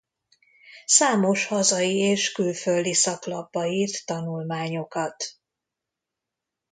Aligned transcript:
Számos 0.85 1.45
hazai 1.45 1.97
és 1.97 2.31
külföldi 2.31 2.93
szaklapba 2.93 3.65
írt 3.65 4.05
tanulmányokat. 4.05 5.33